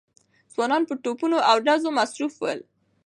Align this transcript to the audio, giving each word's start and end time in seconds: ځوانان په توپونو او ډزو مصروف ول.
ځوانان 0.53 0.83
په 0.89 0.93
توپونو 1.03 1.37
او 1.49 1.55
ډزو 1.65 1.89
مصروف 1.99 2.33
ول. 2.39 2.59